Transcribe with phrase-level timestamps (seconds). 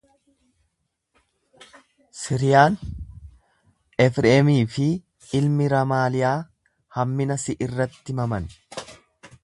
[2.21, 2.79] Siriyaan,
[4.07, 4.89] Efreemii fi
[5.41, 6.35] ilmi Ramaaliyaa
[6.99, 8.51] hammina si irratti maman.